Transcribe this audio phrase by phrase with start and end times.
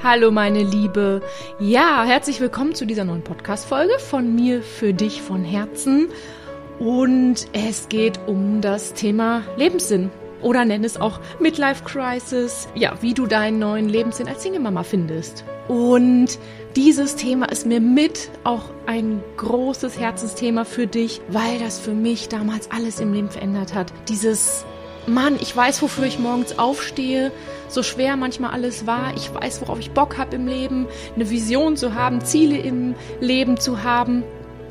[0.00, 1.22] Hallo meine Liebe.
[1.58, 6.06] Ja, herzlich willkommen zu dieser neuen Podcast-Folge von mir für dich von Herzen.
[6.78, 10.10] Und es geht um das Thema Lebenssinn.
[10.40, 12.68] Oder nenn es auch Midlife Crisis.
[12.76, 15.44] Ja, wie du deinen neuen Lebenssinn als Single-Mama findest.
[15.66, 16.38] Und
[16.76, 22.28] dieses Thema ist mir mit auch ein großes Herzensthema für dich, weil das für mich
[22.28, 23.92] damals alles im Leben verändert hat.
[24.08, 24.64] Dieses
[25.08, 27.32] Mann, ich weiß, wofür ich morgens aufstehe,
[27.68, 29.12] so schwer manchmal alles war.
[29.16, 33.58] Ich weiß, worauf ich Bock habe im Leben, eine Vision zu haben, Ziele im Leben
[33.58, 34.24] zu haben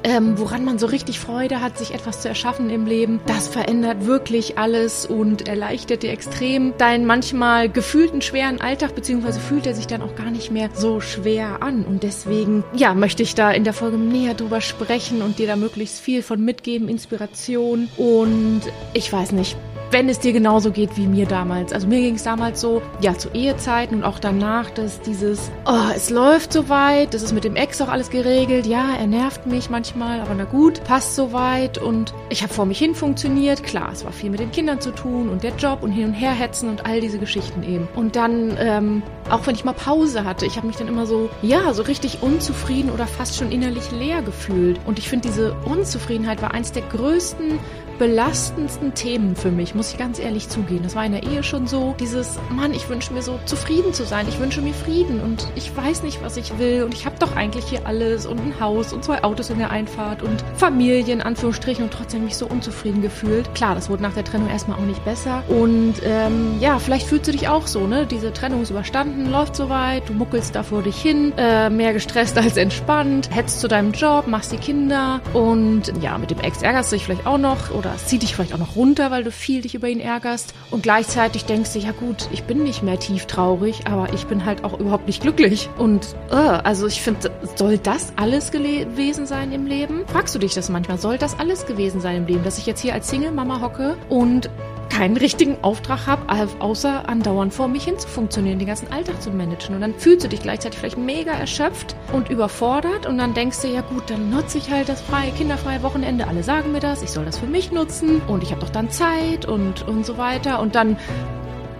[0.03, 3.19] ähm, woran man so richtig Freude hat, sich etwas zu erschaffen im Leben.
[3.25, 9.67] Das verändert wirklich alles und erleichtert dir extrem deinen manchmal gefühlten schweren Alltag, beziehungsweise fühlt
[9.67, 11.83] er sich dann auch gar nicht mehr so schwer an.
[11.83, 15.55] Und deswegen, ja, möchte ich da in der Folge näher drüber sprechen und dir da
[15.55, 17.89] möglichst viel von mitgeben, Inspiration.
[17.97, 18.61] Und
[18.93, 19.57] ich weiß nicht,
[19.91, 21.73] wenn es dir genauso geht wie mir damals.
[21.73, 25.91] Also mir ging es damals so, ja, zu Ehezeiten und auch danach, dass dieses, oh,
[25.95, 29.69] es läuft soweit, das ist mit dem Ex auch alles geregelt, ja, er nervt mich
[29.69, 33.63] manchmal, aber na gut, passt soweit und ich habe vor mich hin funktioniert.
[33.63, 36.13] Klar, es war viel mit den Kindern zu tun und der Job und hin und
[36.13, 37.87] her hetzen und all diese Geschichten eben.
[37.95, 41.29] Und dann, ähm, auch wenn ich mal Pause hatte, ich habe mich dann immer so,
[41.41, 44.79] ja, so richtig unzufrieden oder fast schon innerlich leer gefühlt.
[44.85, 47.59] Und ich finde, diese Unzufriedenheit war eins der größten
[47.97, 50.83] belastendsten Themen für mich, muss ich ganz ehrlich zugehen.
[50.83, 51.95] Das war in der Ehe schon so.
[51.99, 54.27] Dieses, Mann, ich wünsche mir so zufrieden zu sein.
[54.29, 56.83] Ich wünsche mir Frieden und ich weiß nicht, was ich will.
[56.83, 59.71] Und ich habe doch eigentlich hier alles und ein Haus und zwei Autos in der
[59.71, 63.53] Einfahrt und Familie in Anführungsstrichen und trotzdem mich so unzufrieden gefühlt.
[63.55, 65.43] Klar, das wurde nach der Trennung erstmal auch nicht besser.
[65.47, 68.05] Und ähm, ja, vielleicht fühlst du dich auch so, ne?
[68.05, 72.37] Diese Trennung ist überstanden, läuft soweit, du muckelst da vor dich hin, äh, mehr gestresst
[72.37, 76.91] als entspannt, hetzt zu deinem Job, machst die Kinder und ja, mit dem Ex ärgerst
[76.91, 79.31] du dich vielleicht auch noch oder oder zieht dich vielleicht auch noch runter, weil du
[79.31, 80.53] viel dich über ihn ärgerst.
[80.71, 84.45] Und gleichzeitig denkst du, ja gut, ich bin nicht mehr tief traurig, aber ich bin
[84.45, 85.69] halt auch überhaupt nicht glücklich.
[85.77, 90.05] Und uh, also ich finde, soll das alles gewesen sein im Leben?
[90.07, 90.97] Fragst du dich das manchmal?
[90.97, 94.49] Soll das alles gewesen sein im Leben, dass ich jetzt hier als Single-Mama hocke und
[94.89, 96.23] keinen richtigen Auftrag habe,
[96.59, 99.75] außer andauernd vor mich hin zu funktionieren, den ganzen Alltag zu managen.
[99.75, 103.67] Und dann fühlst du dich gleichzeitig vielleicht mega erschöpft und überfordert und dann denkst du,
[103.67, 106.27] ja gut, dann nutze ich halt das freie, kinderfreie Wochenende.
[106.27, 108.89] Alle sagen mir das, ich soll das für mich nutzen und ich habe doch dann
[108.89, 110.59] Zeit und, und so weiter.
[110.59, 110.97] Und dann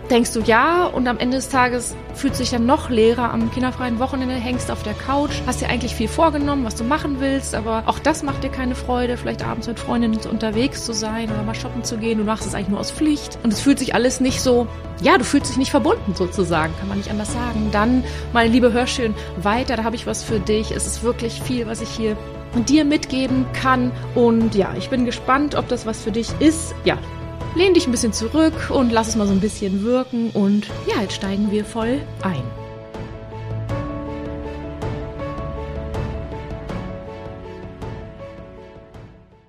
[0.09, 3.99] denkst du ja und am Ende des Tages fühlt sich dann noch leerer am kinderfreien
[3.99, 7.83] Wochenende, hängst auf der Couch, hast dir eigentlich viel vorgenommen, was du machen willst, aber
[7.85, 11.55] auch das macht dir keine Freude, vielleicht abends mit Freundinnen unterwegs zu sein oder mal
[11.55, 14.19] shoppen zu gehen, du machst es eigentlich nur aus Pflicht und es fühlt sich alles
[14.19, 14.67] nicht so,
[15.01, 17.69] ja, du fühlst dich nicht verbunden sozusagen, kann man nicht anders sagen.
[17.71, 18.03] Dann,
[18.33, 20.71] meine liebe Hörschön, weiter, da habe ich was für dich.
[20.71, 22.17] Es ist wirklich viel, was ich hier
[22.67, 26.73] dir mitgeben kann und ja, ich bin gespannt, ob das was für dich ist.
[26.85, 26.97] Ja,
[27.57, 31.01] Lehn dich ein bisschen zurück und lass es mal so ein bisschen wirken und ja,
[31.01, 32.43] jetzt steigen wir voll ein.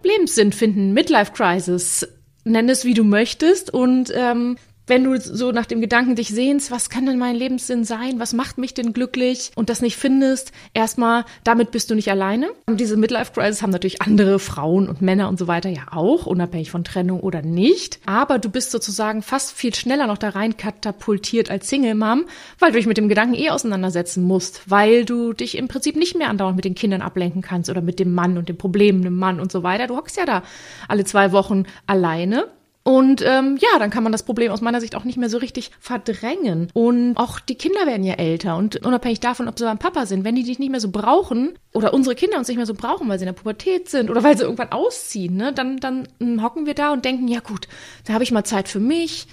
[0.02, 2.08] Lebenssinn finden, Midlife Crisis,
[2.44, 4.56] nenn es wie du möchtest und ähm,
[4.88, 8.18] wenn du so nach dem Gedanken dich sehnst, was kann denn mein Lebenssinn sein?
[8.18, 9.50] Was macht mich denn glücklich?
[9.54, 12.48] Und das nicht findest, erstmal, damit bist du nicht alleine.
[12.66, 16.26] Und diese Midlife Crisis haben natürlich andere Frauen und Männer und so weiter ja auch,
[16.26, 18.00] unabhängig von Trennung oder nicht.
[18.06, 22.24] Aber du bist sozusagen fast viel schneller noch da rein katapultiert als Single Mom,
[22.58, 26.16] weil du dich mit dem Gedanken eh auseinandersetzen musst, weil du dich im Prinzip nicht
[26.16, 29.16] mehr andauernd mit den Kindern ablenken kannst oder mit dem Mann und den Problemen dem
[29.16, 29.86] Mann und so weiter.
[29.86, 30.42] Du hockst ja da
[30.88, 32.46] alle zwei Wochen alleine
[32.88, 35.36] und ähm, ja, dann kann man das Problem aus meiner Sicht auch nicht mehr so
[35.36, 36.70] richtig verdrängen.
[36.72, 38.56] Und auch die Kinder werden ja älter.
[38.56, 41.58] Und unabhängig davon, ob sie beim Papa sind, wenn die dich nicht mehr so brauchen
[41.74, 44.22] oder unsere Kinder uns nicht mehr so brauchen, weil sie in der Pubertät sind oder
[44.22, 46.08] weil sie irgendwann ausziehen, ne, dann, dann
[46.42, 47.68] hocken wir da und denken, ja gut,
[48.06, 49.26] da habe ich mal Zeit für mich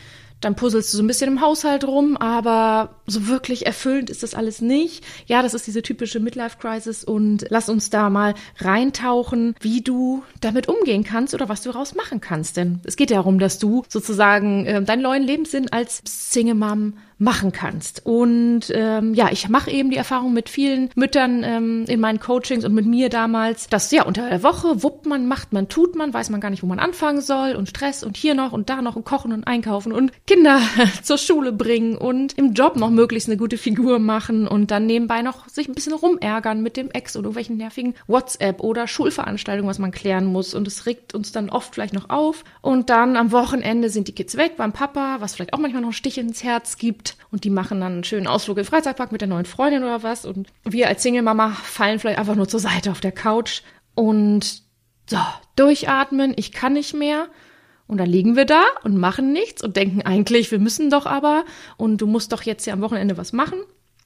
[0.46, 4.36] dann puzzelst du so ein bisschen im Haushalt rum, aber so wirklich erfüllend ist das
[4.36, 5.04] alles nicht.
[5.26, 10.68] Ja, das ist diese typische Midlife-Crisis und lass uns da mal reintauchen, wie du damit
[10.68, 12.58] umgehen kannst oder was du daraus machen kannst.
[12.58, 17.52] Denn es geht ja darum, dass du sozusagen äh, deinen neuen Lebenssinn als Single-Mom machen
[17.52, 18.06] kannst.
[18.06, 22.66] Und ähm, ja, ich mache eben die Erfahrung mit vielen Müttern ähm, in meinen Coachings
[22.66, 26.14] und mit mir damals, dass ja unter der Woche wuppt man, macht man, tut man,
[26.14, 28.82] weiß man gar nicht, wo man anfangen soll und Stress und hier noch und da
[28.82, 30.60] noch und kochen und einkaufen und Kinder
[31.04, 35.22] zur Schule bringen und im Job noch möglichst eine gute Figur machen und dann nebenbei
[35.22, 39.80] noch sich ein bisschen rumärgern mit dem Ex oder irgendwelchen nervigen WhatsApp oder Schulveranstaltungen, was
[39.80, 40.54] man klären muss.
[40.54, 42.44] Und es regt uns dann oft vielleicht noch auf.
[42.62, 45.90] Und dann am Wochenende sind die Kids weg beim Papa, was vielleicht auch manchmal noch
[45.90, 47.18] einen Stich ins Herz gibt gibt.
[47.32, 50.26] Und die machen dann einen schönen Ausflug im Freizeitpark mit der neuen Freundin oder was.
[50.26, 53.62] Und wir als Single-Mama fallen vielleicht einfach nur zur Seite auf der Couch
[53.94, 54.64] und
[55.10, 55.18] so,
[55.56, 57.28] durchatmen, ich kann nicht mehr.
[57.88, 61.46] Und dann liegen wir da und machen nichts und denken eigentlich, wir müssen doch aber.
[61.78, 63.60] Und du musst doch jetzt ja am Wochenende was machen.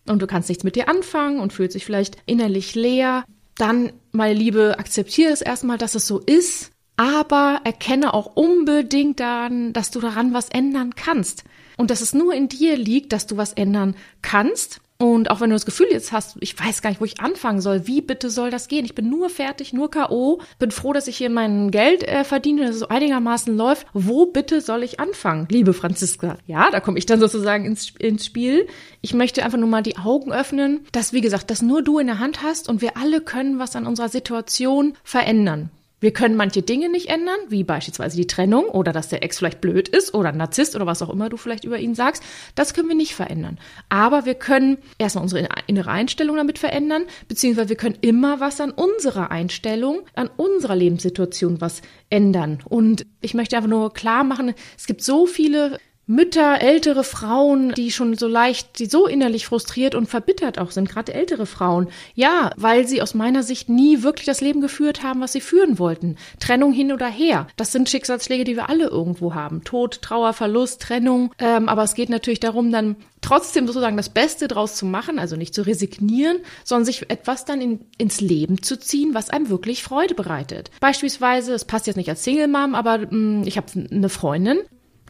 [0.08, 3.26] und du kannst nichts mit dir anfangen und fühlst dich vielleicht innerlich leer,
[3.56, 9.72] dann, meine Liebe, akzeptiere es erstmal, dass es so ist, aber erkenne auch unbedingt dann,
[9.74, 11.44] dass du daran was ändern kannst
[11.80, 15.50] und dass es nur in dir liegt, dass du was ändern kannst und auch wenn
[15.50, 18.30] du das Gefühl jetzt hast, ich weiß gar nicht, wo ich anfangen soll, wie bitte
[18.30, 18.84] soll das gehen?
[18.84, 22.64] Ich bin nur fertig, nur K.O., bin froh, dass ich hier mein Geld äh, verdiene,
[22.64, 23.88] dass es so einigermaßen läuft.
[23.94, 26.38] Wo bitte soll ich anfangen, liebe Franziska?
[26.48, 28.68] Ja, da komme ich dann sozusagen ins, ins Spiel.
[29.00, 32.08] Ich möchte einfach nur mal die Augen öffnen, dass, wie gesagt, dass nur du in
[32.08, 35.72] der Hand hast und wir alle können was an unserer Situation verändern.
[36.00, 39.62] Wir können manche Dinge nicht ändern, wie beispielsweise die Trennung oder dass der Ex vielleicht
[39.62, 42.24] blöd ist oder Narzisst oder was auch immer du vielleicht über ihn sagst.
[42.56, 43.58] Das können wir nicht verändern.
[43.90, 48.72] Aber wir können erstmal unsere innere Einstellung damit verändern, beziehungsweise wir können immer was an
[48.72, 52.60] unserer Einstellung, an unserer Lebenssituation was ändern.
[52.68, 55.78] Und ich möchte einfach nur klar machen, es gibt so viele
[56.10, 60.90] Mütter, ältere Frauen, die schon so leicht, die so innerlich frustriert und verbittert auch sind,
[60.90, 61.88] gerade ältere Frauen.
[62.16, 65.78] Ja, weil sie aus meiner Sicht nie wirklich das Leben geführt haben, was sie führen
[65.78, 66.16] wollten.
[66.40, 67.46] Trennung hin oder her.
[67.58, 69.64] Das sind Schicksalsschläge, die wir alle irgendwo haben.
[69.64, 71.32] Tod, Trauer, Verlust, Trennung.
[71.38, 75.36] Ähm, aber es geht natürlich darum, dann trotzdem sozusagen das Beste draus zu machen, also
[75.36, 79.84] nicht zu resignieren, sondern sich etwas dann in, ins Leben zu ziehen, was einem wirklich
[79.84, 80.72] Freude bereitet.
[80.80, 84.58] Beispielsweise, es passt jetzt nicht als Single Mom, aber mh, mm, ich habe eine Freundin,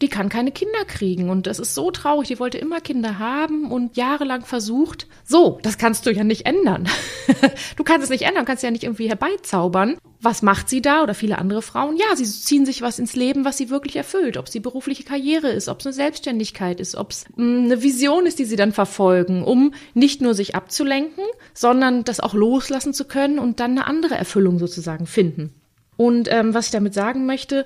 [0.01, 1.30] die kann keine Kinder kriegen.
[1.30, 2.28] Und das ist so traurig.
[2.28, 5.07] Die wollte immer Kinder haben und jahrelang versucht.
[5.25, 6.88] So, das kannst du ja nicht ändern.
[7.75, 9.98] du kannst es nicht ändern, kannst ja nicht irgendwie herbeizaubern.
[10.22, 11.96] Was macht sie da oder viele andere Frauen?
[11.96, 14.38] Ja, sie ziehen sich was ins Leben, was sie wirklich erfüllt.
[14.38, 17.81] Ob es die berufliche Karriere ist, ob es eine Selbstständigkeit ist, ob es hm, eine
[17.84, 21.24] Vision ist, die sie dann verfolgen, um nicht nur sich abzulenken,
[21.54, 25.54] sondern das auch loslassen zu können und dann eine andere Erfüllung sozusagen finden.
[25.96, 27.66] Und ähm, was ich damit sagen möchte,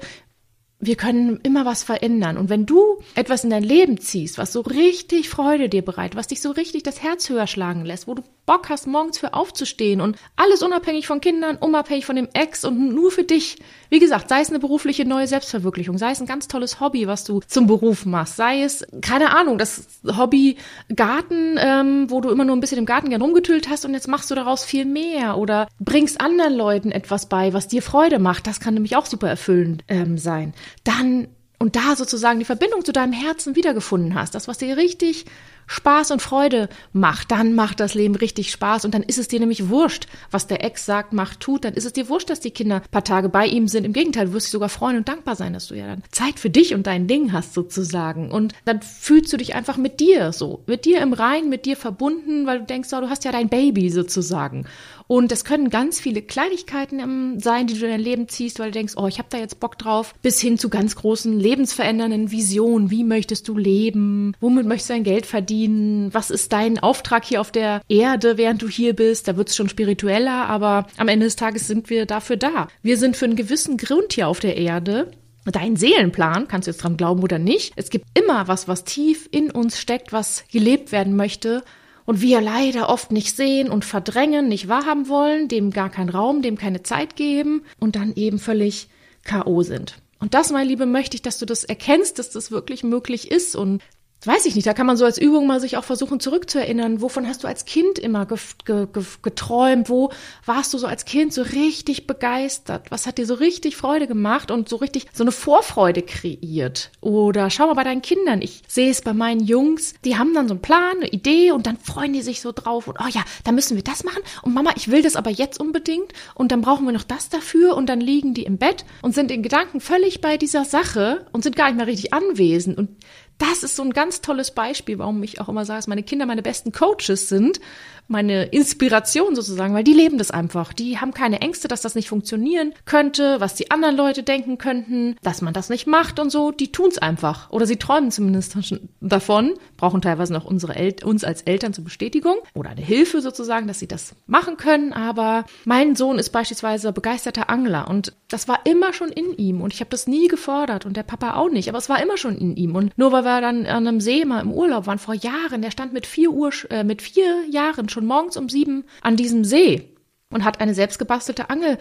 [0.86, 2.38] wir können immer was verändern.
[2.38, 6.28] Und wenn du etwas in dein Leben ziehst, was so richtig Freude dir bereitet, was
[6.28, 10.02] dich so richtig das Herz höher schlagen lässt, wo du Bock hast, morgens für aufzustehen
[10.02, 13.58] und alles unabhängig von Kindern, unabhängig von dem Ex und nur für dich.
[13.90, 17.24] Wie gesagt, sei es eine berufliche neue Selbstverwirklichung, sei es ein ganz tolles Hobby, was
[17.24, 19.88] du zum Beruf machst, sei es, keine Ahnung, das
[20.18, 20.58] Hobby
[20.94, 24.10] Garten, ähm, wo du immer nur ein bisschen im Garten gern rumgetüllt hast und jetzt
[24.10, 28.46] machst du daraus viel mehr oder bringst anderen Leuten etwas bei, was dir Freude macht.
[28.46, 30.54] Das kann nämlich auch super erfüllend ähm, sein.
[30.84, 31.28] Dann
[31.60, 35.25] und da sozusagen die Verbindung zu deinem Herzen wiedergefunden hast, das, was dir richtig
[35.68, 39.40] Spaß und Freude macht, dann macht das Leben richtig Spaß und dann ist es dir
[39.40, 42.52] nämlich wurscht, was der Ex sagt, macht, tut, dann ist es dir wurscht, dass die
[42.52, 43.86] Kinder ein paar Tage bei ihm sind.
[43.86, 46.40] Im Gegenteil, du wirst dich sogar freuen und dankbar sein, dass du ja dann Zeit
[46.40, 50.34] für dich und dein Ding hast sozusagen und dann fühlst du dich einfach mit dir
[50.34, 53.31] so, mit dir im Rein, mit dir verbunden, weil du denkst, oh, du hast ja
[53.31, 54.66] dein Baby sozusagen
[55.08, 58.80] und das können ganz viele Kleinigkeiten sein, die du in dein Leben ziehst, weil du
[58.80, 62.92] denkst, oh, ich habe da jetzt Bock drauf, bis hin zu ganz großen lebensverändernden Visionen.
[62.92, 64.34] Wie möchtest du leben?
[64.40, 66.14] Womit möchtest du dein Geld verdienen?
[66.14, 69.28] Was ist dein Auftrag hier auf der Erde, während du hier bist?
[69.28, 72.68] Da wird es schon spiritueller, aber am Ende des Tages sind wir dafür da.
[72.82, 75.12] Wir sind für einen gewissen Grund hier auf der Erde
[75.52, 77.74] dein Seelenplan, kannst du jetzt dran glauben oder nicht.
[77.76, 81.64] Es gibt immer was, was tief in uns steckt, was gelebt werden möchte
[82.06, 86.42] und wir leider oft nicht sehen und verdrängen, nicht wahrhaben wollen, dem gar keinen Raum,
[86.42, 88.90] dem keine Zeit geben und dann eben völlig
[89.24, 89.62] K.O.
[89.64, 89.96] sind.
[90.20, 93.56] Und das, meine Liebe, möchte ich, dass du das erkennst, dass das wirklich möglich ist
[93.56, 93.82] und
[94.27, 97.01] weiß ich nicht, da kann man so als Übung mal sich auch versuchen zurückzuerinnern.
[97.01, 99.89] Wovon hast du als Kind immer ge ge ge geträumt?
[99.89, 100.12] Wo
[100.46, 102.92] warst du so als Kind so richtig begeistert?
[102.92, 106.92] Was hat dir so richtig Freude gemacht und so richtig so eine Vorfreude kreiert?
[107.01, 108.42] Oder schau mal bei deinen Kindern.
[108.42, 109.94] Ich sehe es bei meinen Jungs.
[110.06, 112.88] Die haben dann so einen Plan, eine Idee und dann freuen die sich so drauf
[112.88, 114.22] und oh ja, da müssen wir das machen.
[114.42, 117.75] Und Mama, ich will das aber jetzt unbedingt und dann brauchen wir noch das dafür
[117.75, 121.44] und dann liegen die im Bett und sind in Gedanken völlig bei dieser Sache und
[121.44, 122.89] sind gar nicht mehr richtig anwesend und
[123.38, 126.25] das ist so ein ganz tolles Beispiel, warum ich auch immer sage, dass meine Kinder
[126.25, 127.60] meine besten Coaches sind,
[128.08, 130.74] meine Inspiration sozusagen, weil die leben das einfach.
[130.74, 135.16] Die haben keine Ängste, dass das nicht funktionieren könnte, was die anderen Leute denken könnten,
[135.22, 136.52] dass man das nicht macht und so.
[136.52, 137.50] Die tun's einfach.
[137.50, 138.58] Oder sie träumen zumindest
[139.00, 143.68] davon, brauchen teilweise noch unsere El uns als Eltern zur Bestätigung oder eine Hilfe sozusagen,
[143.68, 144.94] dass sie das machen können.
[144.94, 149.74] Aber mein Sohn ist beispielsweise begeisterter Angler und das war immer schon in ihm und
[149.74, 152.38] ich habe das nie gefordert und der Papa auch nicht, aber es war immer schon
[152.38, 152.75] in ihm.
[152.75, 155.72] Und nur weil wir dann an einem See mal im Urlaub waren vor Jahren, der
[155.72, 159.89] stand mit vier Uhr, äh, mit vier Jahren schon morgens um sieben an diesem See
[160.30, 161.77] und hat eine selbstgebastelte Angel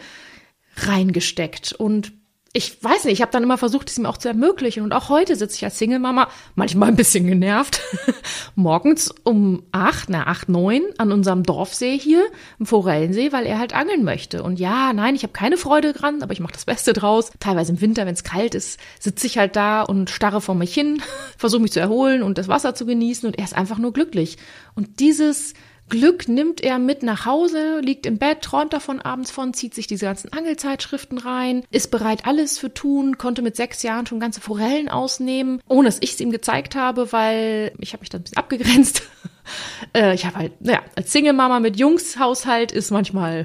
[0.76, 2.12] reingesteckt und
[2.54, 4.82] ich weiß nicht, ich habe dann immer versucht, es ihm auch zu ermöglichen.
[4.82, 7.80] Und auch heute sitze ich als Single-Mama, manchmal ein bisschen genervt,
[8.56, 12.22] morgens um acht, na acht, neun an unserem Dorfsee hier,
[12.58, 14.42] im Forellensee, weil er halt angeln möchte.
[14.42, 17.30] Und ja, nein, ich habe keine Freude dran, aber ich mache das Beste draus.
[17.40, 20.74] Teilweise im Winter, wenn es kalt ist, sitze ich halt da und starre vor mich
[20.74, 21.00] hin,
[21.38, 24.36] versuche mich zu erholen und das Wasser zu genießen und er ist einfach nur glücklich.
[24.74, 25.54] Und dieses
[25.92, 29.86] Glück nimmt er mit nach Hause, liegt im Bett, träumt davon abends von, zieht sich
[29.86, 34.40] diese ganzen Angelzeitschriften rein, ist bereit, alles für tun, konnte mit sechs Jahren schon ganze
[34.40, 38.22] Forellen ausnehmen, ohne dass ich es ihm gezeigt habe, weil ich habe mich da ein
[38.22, 39.02] bisschen abgegrenzt.
[39.94, 43.44] äh, ich habe halt, naja, als Single-Mama mit Jungshaushalt ist manchmal,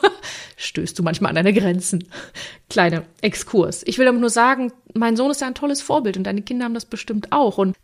[0.56, 2.08] stößt du manchmal an deine Grenzen.
[2.70, 3.82] Kleine Exkurs.
[3.84, 6.64] Ich will aber nur sagen, mein Sohn ist ja ein tolles Vorbild und deine Kinder
[6.64, 7.58] haben das bestimmt auch.
[7.58, 7.76] Und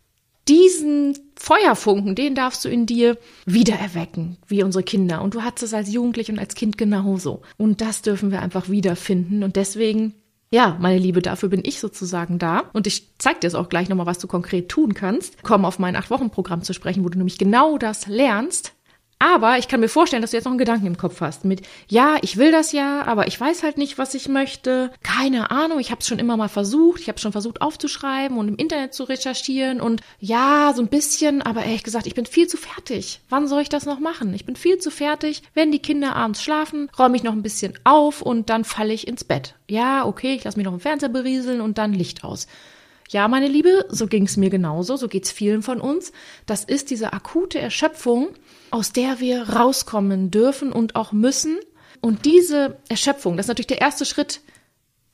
[0.49, 5.21] diesen Feuerfunken, den darfst du in dir wiedererwecken, wie unsere Kinder.
[5.21, 7.41] Und du hattest es als Jugendlich und als Kind genauso.
[7.57, 9.43] Und das dürfen wir einfach wiederfinden.
[9.43, 10.15] Und deswegen,
[10.51, 12.63] ja, meine Liebe, dafür bin ich sozusagen da.
[12.73, 15.43] Und ich zeig dir es auch gleich nochmal, was du konkret tun kannst.
[15.43, 18.73] Komm auf mein Acht-Wochen-Programm zu sprechen, wo du nämlich genau das lernst,
[19.19, 21.61] aber ich kann mir vorstellen, dass du jetzt noch einen Gedanken im Kopf hast mit,
[21.89, 24.91] ja, ich will das ja, aber ich weiß halt nicht, was ich möchte.
[25.03, 27.01] Keine Ahnung, ich habe es schon immer mal versucht.
[27.01, 31.41] Ich habe schon versucht aufzuschreiben und im Internet zu recherchieren und ja, so ein bisschen,
[31.41, 33.19] aber ehrlich gesagt, ich bin viel zu fertig.
[33.29, 34.33] Wann soll ich das noch machen?
[34.33, 35.43] Ich bin viel zu fertig.
[35.53, 39.07] Wenn die Kinder abends schlafen, räume ich noch ein bisschen auf und dann falle ich
[39.07, 39.55] ins Bett.
[39.67, 42.47] Ja, okay, ich lasse mich noch im Fernseher berieseln und dann Licht aus.
[43.11, 46.11] Ja, meine Liebe, so ging es mir genauso, so geht's vielen von uns.
[46.45, 48.29] Das ist diese akute Erschöpfung,
[48.71, 51.57] aus der wir rauskommen dürfen und auch müssen.
[52.01, 54.41] Und diese Erschöpfung, das ist natürlich der erste Schritt.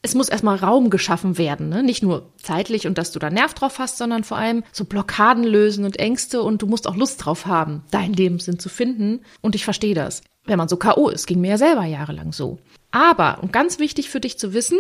[0.01, 1.81] Es muss erstmal Raum geschaffen werden, ne?
[1.81, 5.43] nicht nur zeitlich und dass du da Nerv drauf hast, sondern vor allem so Blockaden
[5.43, 9.21] lösen und Ängste und du musst auch Lust drauf haben, deinen Lebenssinn zu finden.
[9.41, 10.21] Und ich verstehe das.
[10.45, 11.09] Wenn man so K.O.
[11.09, 12.59] ist, ging mir ja selber jahrelang so.
[12.91, 14.77] Aber, und ganz wichtig für dich zu wissen,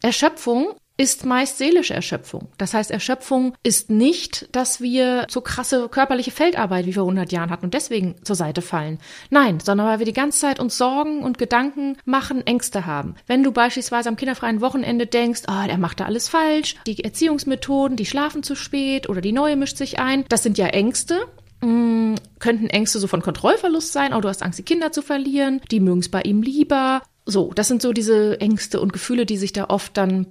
[0.00, 2.48] Erschöpfung ist meist seelische Erschöpfung.
[2.58, 7.50] Das heißt, Erschöpfung ist nicht, dass wir so krasse körperliche Feldarbeit wie vor 100 Jahren
[7.50, 8.98] hatten und deswegen zur Seite fallen.
[9.30, 13.14] Nein, sondern weil wir die ganze Zeit uns Sorgen und Gedanken machen, Ängste haben.
[13.26, 17.96] Wenn du beispielsweise am kinderfreien Wochenende denkst, oh, der macht da alles falsch, die Erziehungsmethoden,
[17.96, 21.26] die schlafen zu spät oder die neue mischt sich ein, das sind ja Ängste
[21.62, 25.60] hm, könnten Ängste so von Kontrollverlust sein, oh, du hast Angst, die Kinder zu verlieren,
[25.70, 27.02] die mögen es bei ihm lieber.
[27.24, 30.26] So, das sind so diese Ängste und Gefühle, die sich da oft dann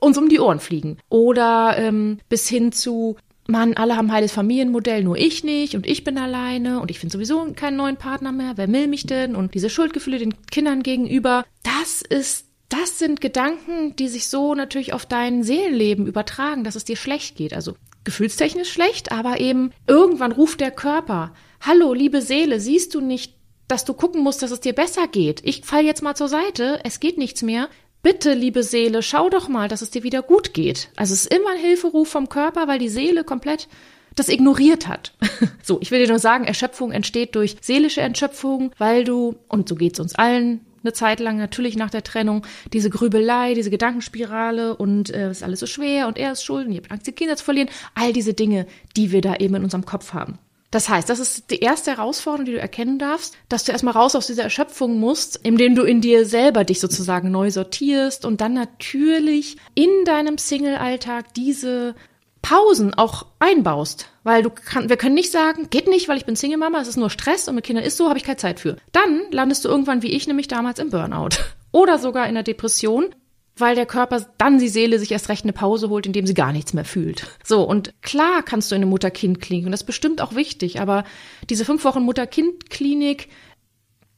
[0.00, 0.98] uns um die Ohren fliegen.
[1.08, 6.04] Oder ähm, bis hin zu, Mann, alle haben heiles Familienmodell, nur ich nicht und ich
[6.04, 8.52] bin alleine und ich finde sowieso keinen neuen Partner mehr.
[8.56, 9.36] Wer will mich denn?
[9.36, 14.94] Und diese Schuldgefühle den Kindern gegenüber, das ist das sind Gedanken, die sich so natürlich
[14.94, 17.54] auf dein Seelenleben übertragen, dass es dir schlecht geht.
[17.54, 17.74] Also
[18.04, 23.34] gefühlstechnisch schlecht, aber eben irgendwann ruft der Körper, hallo, liebe Seele, siehst du nicht,
[23.68, 25.40] dass du gucken musst, dass es dir besser geht?
[25.44, 27.68] Ich fall jetzt mal zur Seite, es geht nichts mehr.
[28.04, 30.90] Bitte, liebe Seele, schau doch mal, dass es dir wieder gut geht.
[30.94, 33.66] Also es ist immer ein Hilferuf vom Körper, weil die Seele komplett
[34.14, 35.14] das ignoriert hat.
[35.62, 39.74] so, ich will dir nur sagen, Erschöpfung entsteht durch seelische Erschöpfung, weil du, und so
[39.74, 45.08] geht's uns allen, eine Zeit lang natürlich nach der Trennung diese Grübelei, diese Gedankenspirale und
[45.08, 47.36] äh, ist alles so schwer und er ist schuld und ihr habt Angst, die Kinder
[47.36, 47.70] zu verlieren.
[47.94, 48.66] All diese Dinge,
[48.98, 50.38] die wir da eben in unserem Kopf haben.
[50.74, 54.16] Das heißt, das ist die erste Herausforderung, die du erkennen darfst, dass du erstmal raus
[54.16, 58.54] aus dieser Erschöpfung musst, indem du in dir selber dich sozusagen neu sortierst und dann
[58.54, 61.94] natürlich in deinem Single-Alltag diese
[62.42, 64.08] Pausen auch einbaust.
[64.24, 66.96] Weil du kann, wir können nicht sagen, geht nicht, weil ich bin Single-Mama, es ist
[66.96, 68.76] nur Stress und mit Kindern ist so, habe ich keine Zeit für.
[68.90, 71.36] Dann landest du irgendwann wie ich nämlich damals im Burnout.
[71.70, 73.14] Oder sogar in der Depression,
[73.56, 76.52] weil der Körper dann die Seele sich erst recht eine Pause holt, indem sie gar
[76.52, 77.26] nichts mehr fühlt.
[77.44, 81.04] So, und klar kannst du in eine Mutter-Kind-Klinik, und das ist bestimmt auch wichtig, aber
[81.48, 83.28] diese fünf Wochen Mutter-Kind-Klinik,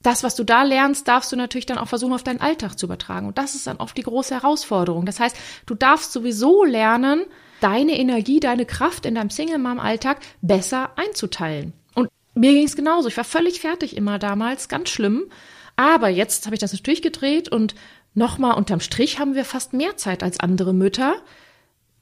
[0.02, 2.86] das, was du da lernst, darfst du natürlich dann auch versuchen, auf deinen Alltag zu
[2.86, 3.26] übertragen.
[3.26, 5.04] Und das ist dann oft die große Herausforderung.
[5.04, 7.24] Das heißt, du darfst sowieso lernen,
[7.60, 11.72] deine Energie, deine Kraft in deinem Single-Mom-Alltag besser einzuteilen.
[11.94, 13.08] Und mir ging es genauso.
[13.08, 15.24] Ich war völlig fertig immer damals, ganz schlimm.
[15.76, 17.74] Aber jetzt habe ich das natürlich gedreht und
[18.14, 21.16] nochmal unterm Strich haben wir fast mehr Zeit als andere Mütter.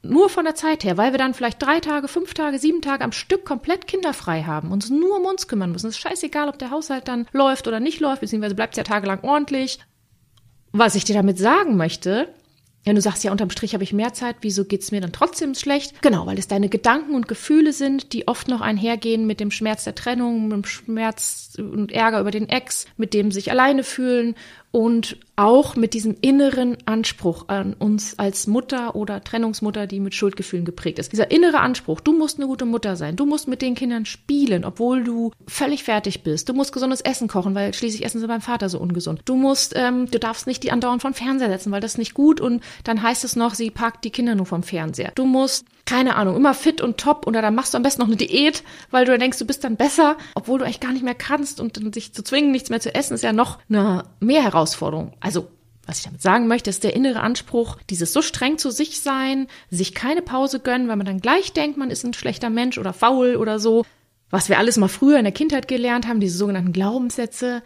[0.03, 3.03] Nur von der Zeit her, weil wir dann vielleicht drei Tage, fünf Tage, sieben Tage
[3.03, 5.87] am Stück komplett kinderfrei haben, uns nur um uns kümmern müssen.
[5.87, 8.85] Es ist scheißegal, ob der Haushalt dann läuft oder nicht läuft, beziehungsweise bleibt es ja
[8.85, 9.79] tagelang ordentlich.
[10.73, 12.29] Was ich dir damit sagen möchte,
[12.85, 15.55] wenn du sagst, ja, unterm Strich habe ich mehr Zeit, wieso geht's mir dann trotzdem
[15.55, 16.03] schlecht?
[16.03, 19.85] Genau, weil es deine Gedanken und Gefühle sind, die oft noch einhergehen mit dem Schmerz
[19.85, 24.35] der Trennung, mit dem Schmerz und Ärger über den Ex, mit dem sich alleine fühlen
[24.71, 30.65] und auch mit diesem inneren Anspruch an uns als Mutter oder Trennungsmutter, die mit Schuldgefühlen
[30.65, 31.13] geprägt ist.
[31.13, 34.65] Dieser innere Anspruch, du musst eine gute Mutter sein, du musst mit den Kindern spielen,
[34.65, 36.49] obwohl du völlig fertig bist.
[36.49, 39.23] Du musst gesundes Essen kochen, weil schließlich essen sie beim Vater so ungesund.
[39.25, 42.15] Du musst, ähm, du darfst nicht die andauernd vom Fernseher setzen, weil das ist nicht
[42.15, 45.13] gut und dann heißt es noch, sie parkt die Kinder nur vom Fernseher.
[45.15, 48.09] Du musst keine Ahnung, immer fit und top oder dann machst du am besten noch
[48.09, 51.15] eine Diät, weil du denkst, du bist dann besser, obwohl du eigentlich gar nicht mehr
[51.15, 55.13] kannst und sich zu zwingen, nichts mehr zu essen, ist ja noch eine mehr Herausforderung.
[55.25, 55.49] Also
[55.87, 59.49] was ich damit sagen möchte, ist der innere Anspruch, dieses so streng zu sich sein,
[59.71, 62.93] sich keine Pause gönnen, weil man dann gleich denkt, man ist ein schlechter Mensch oder
[62.93, 63.85] faul oder so.
[64.31, 67.63] Was wir alles mal früher in der Kindheit gelernt haben, diese sogenannten Glaubenssätze,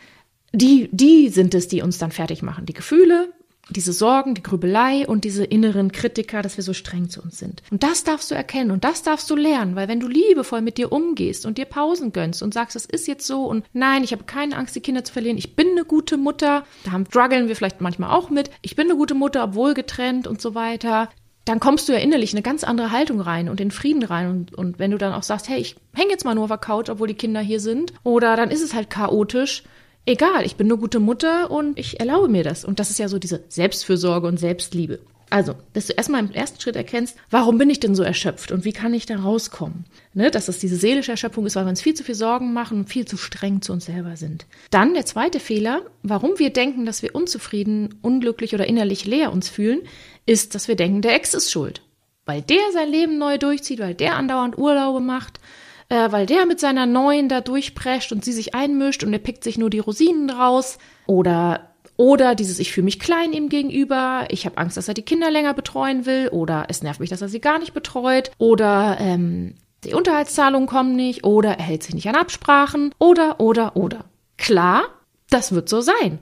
[0.52, 2.66] die, die sind es, die uns dann fertig machen.
[2.66, 3.32] Die Gefühle,
[3.70, 7.62] diese Sorgen, die Grübelei und diese inneren Kritiker, dass wir so streng zu uns sind.
[7.70, 10.78] Und das darfst du erkennen und das darfst du lernen, weil wenn du liebevoll mit
[10.78, 14.12] dir umgehst und dir Pausen gönnst und sagst, das ist jetzt so und nein, ich
[14.12, 17.56] habe keine Angst, die Kinder zu verlieren, ich bin eine gute Mutter, da strugglen wir
[17.56, 21.08] vielleicht manchmal auch mit, ich bin eine gute Mutter, obwohl getrennt und so weiter,
[21.48, 24.28] dann kommst du ja innerlich in eine ganz andere Haltung rein und in Frieden rein.
[24.28, 26.58] Und, und wenn du dann auch sagst, hey, ich hänge jetzt mal nur auf der
[26.58, 29.62] Couch, obwohl die Kinder hier sind, oder dann ist es halt chaotisch,
[30.08, 32.64] egal, ich bin eine gute Mutter und ich erlaube mir das.
[32.64, 34.98] Und das ist ja so diese Selbstfürsorge und Selbstliebe.
[35.30, 38.64] Also, dass du erstmal im ersten Schritt erkennst, warum bin ich denn so erschöpft und
[38.64, 39.84] wie kann ich da rauskommen?
[40.14, 42.78] Ne, dass das diese seelische Erschöpfung ist, weil wir uns viel zu viel Sorgen machen
[42.78, 44.46] und viel zu streng zu uns selber sind.
[44.70, 49.50] Dann der zweite Fehler, warum wir denken, dass wir unzufrieden, unglücklich oder innerlich leer uns
[49.50, 49.82] fühlen,
[50.24, 51.82] ist, dass wir denken, der Ex ist schuld.
[52.24, 55.40] Weil der sein Leben neu durchzieht, weil der andauernd Urlaube macht,
[55.88, 59.45] äh, weil der mit seiner neuen da durchprescht und sie sich einmischt und er pickt
[59.45, 60.78] sich nur die Rosinen draus.
[61.07, 61.68] Oder
[61.99, 65.33] oder dieses Ich fühle mich klein ihm gegenüber, ich habe Angst, dass er die Kinder
[65.33, 69.57] länger betreuen will, oder es nervt mich, dass er sie gar nicht betreut, oder ähm,
[69.83, 74.04] die Unterhaltszahlungen kommen nicht, oder er hält sich nicht an Absprachen, oder, oder, oder.
[74.37, 74.85] Klar,
[75.28, 76.21] das wird so sein.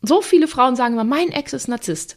[0.00, 2.16] So viele Frauen sagen immer, mein Ex ist Narzisst.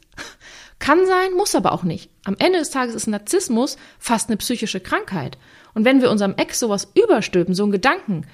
[0.80, 2.10] Kann sein, muss aber auch nicht.
[2.24, 5.38] Am Ende des Tages ist Narzissmus fast eine psychische Krankheit.
[5.76, 8.26] Und wenn wir unserem Ex sowas überstülpen, so einen Gedanken,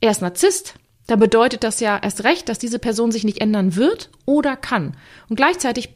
[0.00, 0.74] er ist Narzisst,
[1.06, 4.94] dann bedeutet das ja erst recht, dass diese Person sich nicht ändern wird oder kann.
[5.30, 5.94] Und gleichzeitig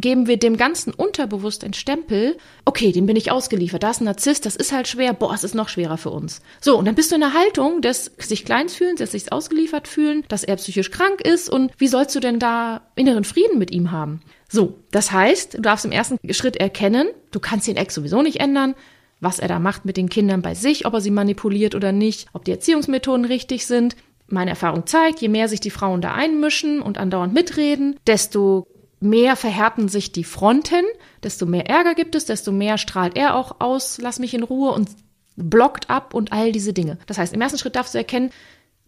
[0.00, 4.04] geben wir dem Ganzen unterbewusst einen Stempel, okay, dem bin ich ausgeliefert, da ist ein
[4.04, 6.40] Narzisst, das ist halt schwer, boah, es ist noch schwerer für uns.
[6.60, 9.88] So, und dann bist du in der Haltung des sich kleins fühlen, des sich ausgeliefert
[9.88, 13.70] fühlen, dass er psychisch krank ist und wie sollst du denn da inneren Frieden mit
[13.70, 14.20] ihm haben?
[14.48, 18.40] So, das heißt, du darfst im ersten Schritt erkennen, du kannst den Ex sowieso nicht
[18.40, 18.74] ändern,
[19.20, 22.28] was er da macht mit den Kindern bei sich, ob er sie manipuliert oder nicht,
[22.32, 23.96] ob die Erziehungsmethoden richtig sind.
[24.28, 28.66] Meine Erfahrung zeigt, je mehr sich die Frauen da einmischen und andauernd mitreden, desto
[29.00, 30.84] mehr verhärten sich die Fronten,
[31.22, 34.72] desto mehr Ärger gibt es, desto mehr strahlt er auch aus, lass mich in Ruhe
[34.72, 34.90] und
[35.36, 36.98] blockt ab und all diese Dinge.
[37.06, 38.30] Das heißt, im ersten Schritt darfst du erkennen,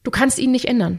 [0.02, 0.98] du kannst ihn nicht ändern.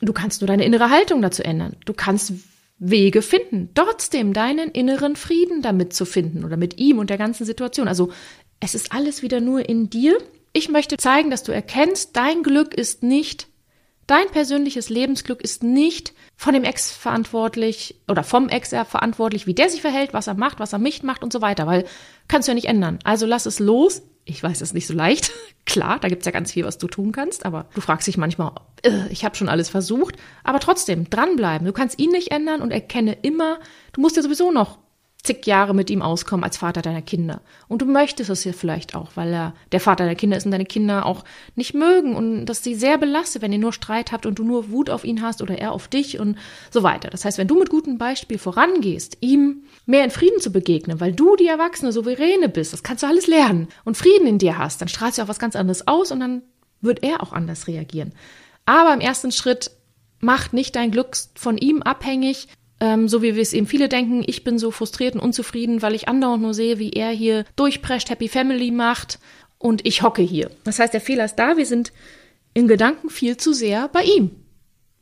[0.00, 1.76] Du kannst nur deine innere Haltung dazu ändern.
[1.86, 2.32] Du kannst
[2.78, 7.46] Wege finden, trotzdem deinen inneren Frieden damit zu finden oder mit ihm und der ganzen
[7.46, 7.88] Situation.
[7.88, 8.10] Also
[8.60, 10.18] es ist alles wieder nur in dir.
[10.52, 13.48] Ich möchte zeigen, dass du erkennst, dein Glück ist nicht,
[14.06, 19.68] dein persönliches Lebensglück ist nicht von dem Ex verantwortlich oder vom Ex verantwortlich, wie der
[19.68, 21.84] sich verhält, was er macht, was er nicht macht und so weiter, weil
[22.28, 22.98] kannst du ja nicht ändern.
[23.04, 24.02] Also lass es los.
[24.28, 25.32] Ich weiß, es ist nicht so leicht.
[25.66, 28.52] Klar, da gibt's ja ganz viel, was du tun kannst, aber du fragst dich manchmal,
[28.82, 31.66] äh, ich habe schon alles versucht, aber trotzdem dranbleiben.
[31.66, 33.58] Du kannst ihn nicht ändern und erkenne immer,
[33.92, 34.78] du musst ja sowieso noch
[35.26, 37.42] zig Jahre mit ihm auskommen als Vater deiner Kinder.
[37.68, 40.52] Und du möchtest es ja vielleicht auch, weil er der Vater deiner Kinder ist und
[40.52, 44.24] deine Kinder auch nicht mögen und dass sie sehr belastet, wenn ihr nur Streit habt
[44.24, 46.38] und du nur Wut auf ihn hast oder er auf dich und
[46.70, 47.10] so weiter.
[47.10, 51.12] Das heißt, wenn du mit gutem Beispiel vorangehst, ihm mehr in Frieden zu begegnen, weil
[51.12, 54.80] du die erwachsene Souveräne bist, das kannst du alles lernen und Frieden in dir hast,
[54.80, 56.42] dann strahlst du auch was ganz anderes aus und dann
[56.80, 58.12] wird er auch anders reagieren.
[58.64, 59.70] Aber im ersten Schritt
[60.20, 62.48] macht nicht dein Glück von ihm abhängig,
[62.80, 65.94] ähm, so wie wir es eben viele denken, ich bin so frustriert und unzufrieden, weil
[65.94, 69.18] ich andauernd nur sehe, wie er hier durchprescht, Happy Family macht
[69.58, 70.50] und ich hocke hier.
[70.64, 71.92] Das heißt, der Fehler ist da, wir sind
[72.54, 74.30] in Gedanken viel zu sehr bei ihm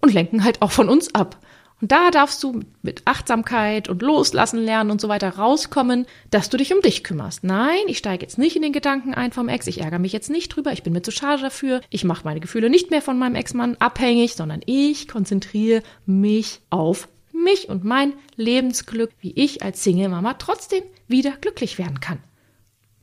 [0.00, 1.38] und lenken halt auch von uns ab.
[1.80, 6.56] Und da darfst du mit Achtsamkeit und Loslassen lernen und so weiter rauskommen, dass du
[6.56, 7.44] dich um dich kümmerst.
[7.44, 10.30] Nein, ich steige jetzt nicht in den Gedanken ein vom Ex, ich ärgere mich jetzt
[10.30, 13.18] nicht drüber, ich bin mir zu schade dafür, ich mache meine Gefühle nicht mehr von
[13.18, 17.08] meinem Ex-Mann abhängig, sondern ich konzentriere mich auf
[17.44, 22.18] mich und mein Lebensglück, wie ich als Single-Mama trotzdem wieder glücklich werden kann.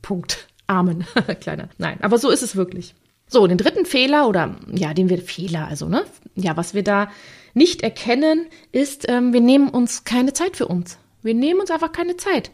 [0.02, 0.48] Punkt.
[0.66, 1.04] Amen.
[1.40, 1.68] Kleiner.
[1.78, 2.94] Nein, aber so ist es wirklich.
[3.28, 7.10] So, den dritten Fehler oder ja, den wir Fehler, also ne, ja, was wir da
[7.54, 10.98] nicht erkennen, ist, ähm, wir nehmen uns keine Zeit für uns.
[11.22, 12.50] Wir nehmen uns einfach keine Zeit.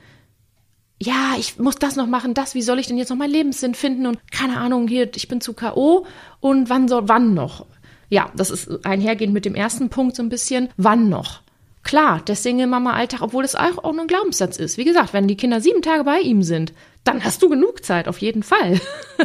[1.01, 3.75] Ja, ich muss das noch machen, das, wie soll ich denn jetzt noch meinen Lebenssinn
[3.75, 6.07] finden und keine Ahnung, hier, ich bin zu K.O.
[6.41, 7.67] und wann soll, wann noch?
[8.09, 10.71] Ja, das ist einhergehend mit dem ersten Punkt so ein bisschen.
[10.77, 11.43] Wann noch?
[11.89, 14.77] Klar, der Single-Mama-Alltag, obwohl es auch, auch nur ein Glaubenssatz ist.
[14.77, 18.09] Wie gesagt, wenn die Kinder sieben Tage bei ihm sind, dann hast du genug Zeit,
[18.09, 18.79] auf jeden Fall.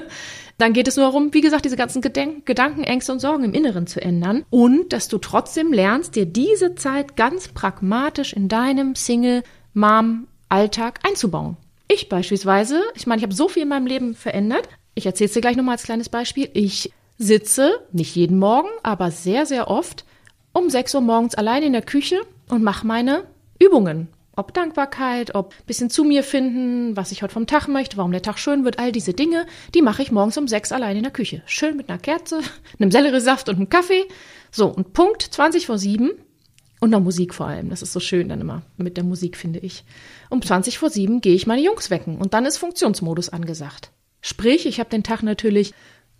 [0.58, 3.54] dann geht es nur darum, wie gesagt, diese ganzen Gedenk Gedanken, Ängste und Sorgen im
[3.54, 8.95] Inneren zu ändern und dass du trotzdem lernst, dir diese Zeit ganz pragmatisch in deinem
[8.95, 11.58] Single-Mom-Alltag einzubauen.
[11.89, 14.69] Ich beispielsweise, ich meine, ich habe so viel in meinem Leben verändert.
[14.95, 16.49] Ich erzähle es dir gleich nochmal als kleines Beispiel.
[16.54, 20.06] Ich sitze, nicht jeden Morgen, aber sehr, sehr oft,
[20.54, 22.21] um 6 Uhr morgens allein in der Küche
[22.54, 23.26] und mache meine
[23.60, 24.08] Übungen.
[24.36, 28.24] Ob Dankbarkeit, ob bisschen zu mir finden, was ich heute vom Tag möchte, warum der
[28.24, 31.12] Tag schön wird, all diese Dinge, die mache ich morgens um sechs allein in der
[31.12, 31.44] Küche.
[31.46, 32.42] Schön mit einer Kerze,
[32.80, 34.06] einem Selleriesaft und einem Kaffee.
[34.52, 36.12] So, und Punkt 20 vor sieben
[36.80, 37.70] und der Musik vor allem.
[37.70, 39.84] Das ist so schön dann immer mit der Musik, finde ich.
[40.30, 43.92] Um 20 vor sieben gehe ich meine Jungs wecken und dann ist Funktionsmodus angesagt.
[44.22, 45.74] Sprich, ich habe den Tag natürlich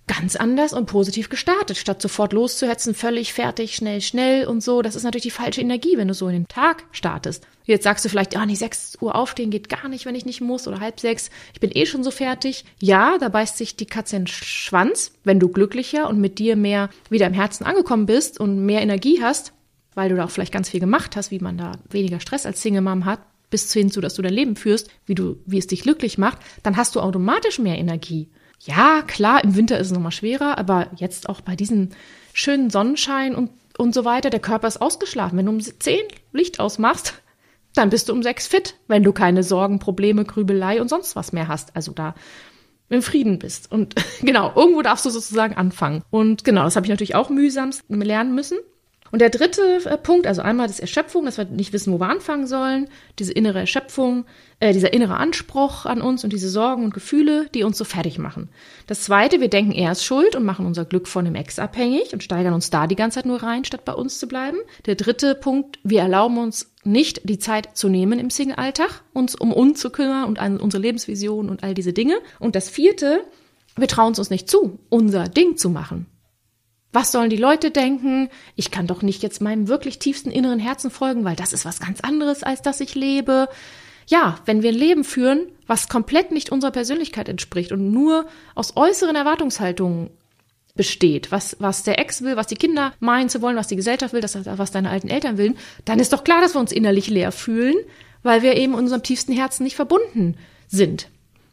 [0.08, 4.82] ganz anders und positiv gestartet, statt sofort loszuhetzen, völlig fertig, schnell, schnell und so.
[4.82, 7.48] Das ist natürlich die falsche Energie, wenn du so in den Tag startest.
[7.66, 10.42] Jetzt sagst du vielleicht, ah, nee, sechs Uhr aufstehen geht gar nicht, wenn ich nicht
[10.42, 11.30] muss oder halb sechs.
[11.54, 12.66] Ich bin eh schon so fertig.
[12.82, 16.58] Ja, da beißt sich die Katze in den Schwanz, wenn du glücklicher und mit dir
[16.58, 19.54] mehr wieder im Herzen angekommen bist und mehr Energie hast,
[19.94, 22.62] weil du da auch vielleicht ganz viel gemacht hast, wie man da weniger Stress als
[22.62, 25.68] Single Mom hat, bis hin zu, dass du dein Leben führst, wie du, wie es
[25.68, 28.30] dich glücklich macht, dann hast du automatisch mehr Energie.
[28.65, 31.89] Ja, klar, im Winter ist es nochmal schwerer, aber jetzt auch bei diesem
[32.34, 35.38] schönen Sonnenschein und, und so weiter, der Körper ist ausgeschlafen.
[35.38, 37.21] Wenn du um zehn Licht ausmachst,
[37.76, 41.34] dann bist du um sechs fit, wenn du keine Sorgen, Probleme, Grübelei und sonst was
[41.34, 41.76] mehr hast.
[41.76, 42.15] Also da
[42.89, 43.69] im Frieden bist.
[43.71, 46.04] Und genau, irgendwo darfst du sozusagen anfangen.
[46.10, 48.60] Und genau, das habe ich natürlich auch mühsamst lernen müssen.
[49.13, 52.10] Und der dritte äh, Punkt, also einmal das Erschöpfung, dass wir nicht wissen, wo wir
[52.10, 52.88] anfangen sollen,
[53.19, 54.26] diese innere Erschöpfung,
[54.60, 58.17] äh, dieser innere Anspruch an uns und diese Sorgen und Gefühle, die uns so fertig
[58.17, 58.49] machen.
[58.88, 62.12] Das zweite, wir denken, er ist schuld und machen unser Glück von dem Ex abhängig
[62.12, 64.58] und steigern uns da die ganze Zeit nur rein, statt bei uns zu bleiben.
[64.88, 69.54] Der dritte Punkt, wir erlauben uns nicht die Zeit zu nehmen im Single-Alltag, uns um
[69.54, 72.15] uns zu kümmern und an unsere Lebensvision und all diese Dinge.
[72.39, 73.21] Und das vierte,
[73.76, 76.08] wir trauen es uns nicht zu, unser Ding zu machen.
[76.93, 78.29] Was sollen die Leute denken?
[78.56, 81.79] Ich kann doch nicht jetzt meinem wirklich tiefsten inneren Herzen folgen, weil das ist was
[81.79, 83.49] ganz anderes, als dass ich lebe.
[84.08, 88.77] Ja, wenn wir ein Leben führen, was komplett nicht unserer Persönlichkeit entspricht und nur aus
[88.77, 90.12] äußeren Erwartungshaltungen
[90.75, 94.13] besteht, was, was der Ex will, was die Kinder meinen zu wollen, was die Gesellschaft
[94.13, 97.08] will, das, was deine alten Eltern willen, dann ist doch klar, dass wir uns innerlich
[97.10, 97.75] leer fühlen,
[98.21, 101.10] weil wir eben unserem tiefsten Herzen nicht verbunden sind.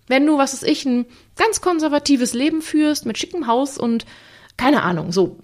[0.07, 4.05] Wenn du, was weiß ich, ein ganz konservatives Leben führst mit schickem Haus und
[4.61, 5.39] keine Ahnung, so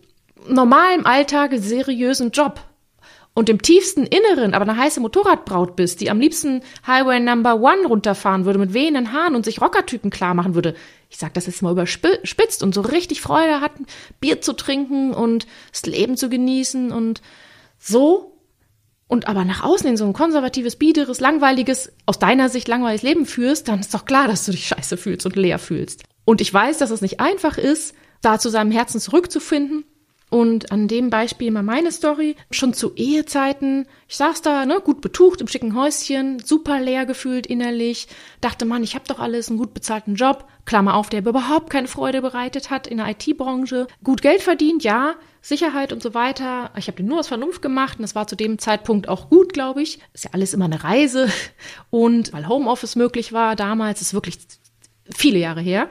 [0.46, 2.60] normalem Alltag seriösen Job
[3.32, 7.86] und im tiefsten Inneren aber eine heiße Motorradbraut bist, die am liebsten Highway Number One
[7.86, 10.74] runterfahren würde mit wehenden Haaren und sich Rockertypen klar machen würde.
[11.08, 13.72] Ich sag das jetzt mal überspitzt und so richtig Freude hat,
[14.20, 17.22] Bier zu trinken und das Leben zu genießen und
[17.78, 18.36] so.
[19.08, 23.24] Und aber nach außen in so ein konservatives, biederes, langweiliges, aus deiner Sicht langweiliges Leben
[23.24, 26.02] führst, dann ist doch klar, dass du dich scheiße fühlst und leer fühlst.
[26.26, 29.84] Und ich weiß, dass es nicht einfach ist, da zu seinem Herzen zurückzufinden.
[30.28, 32.34] Und an dem Beispiel mal meine Story.
[32.50, 33.86] Schon zu Ehezeiten.
[34.08, 38.08] Ich saß da, ne, gut betucht im schicken Häuschen, super leer gefühlt innerlich.
[38.40, 40.48] Dachte, man, ich habe doch alles, einen gut bezahlten Job.
[40.64, 43.86] Klammer auf, der überhaupt keine Freude bereitet hat in der IT-Branche.
[44.02, 45.14] Gut Geld verdient, ja.
[45.42, 46.72] Sicherheit und so weiter.
[46.76, 49.52] Ich habe den nur aus Vernunft gemacht und das war zu dem Zeitpunkt auch gut,
[49.52, 50.00] glaube ich.
[50.12, 51.28] Ist ja alles immer eine Reise.
[51.90, 54.38] Und weil Homeoffice möglich war damals, ist wirklich
[55.14, 55.88] viele Jahre her.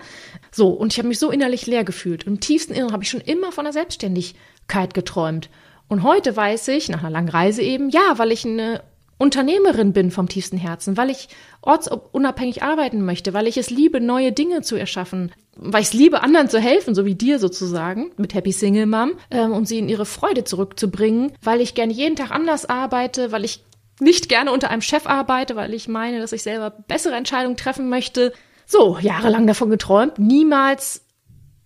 [0.51, 2.23] So, und ich habe mich so innerlich leer gefühlt.
[2.23, 5.49] Im tiefsten Inneren habe ich schon immer von der Selbstständigkeit geträumt.
[5.87, 8.81] Und heute weiß ich, nach einer langen Reise eben, ja, weil ich eine
[9.17, 11.29] Unternehmerin bin vom tiefsten Herzen, weil ich
[11.61, 16.21] ortsunabhängig arbeiten möchte, weil ich es liebe, neue Dinge zu erschaffen, weil ich es liebe,
[16.21, 19.87] anderen zu helfen, so wie dir sozusagen, mit Happy Single Mom, ähm, und sie in
[19.87, 23.63] ihre Freude zurückzubringen, weil ich gerne jeden Tag anders arbeite, weil ich
[24.01, 27.87] nicht gerne unter einem Chef arbeite, weil ich meine, dass ich selber bessere Entscheidungen treffen
[27.89, 28.33] möchte,
[28.65, 31.04] so, jahrelang davon geträumt, niemals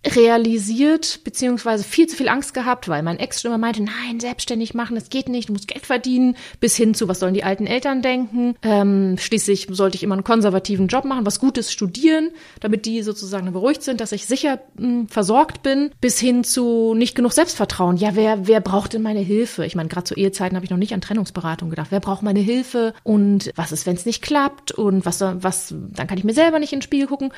[0.06, 4.72] realisiert, beziehungsweise viel zu viel Angst gehabt, weil mein Ex schon immer meinte, nein, selbstständig
[4.72, 7.66] machen, das geht nicht, du musst Geld verdienen, bis hin zu, was sollen die alten
[7.66, 8.54] Eltern denken.
[8.62, 13.52] Ähm, schließlich sollte ich immer einen konservativen Job machen, was Gutes studieren, damit die sozusagen
[13.52, 17.96] beruhigt sind, dass ich sicher mh, hm, versorgt bin, bis hin zu nicht genug Selbstvertrauen.
[17.98, 19.66] Ja, wer, wer braucht denn meine Hilfe?
[19.66, 21.88] Ich meine, gerade zu Ehezeiten habe ich noch nicht an Trennungsberatung gedacht.
[21.90, 22.94] Wer braucht meine Hilfe?
[23.02, 24.72] Und was ist, wenn es nicht klappt?
[24.72, 27.32] Und was, was, dann kann ich mir selber nicht ins Spiegel gucken